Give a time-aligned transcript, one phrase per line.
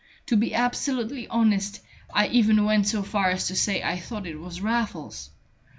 [0.25, 1.79] To be absolutely honest,
[2.11, 5.29] I even went so far as to say I thought it was Raffles!"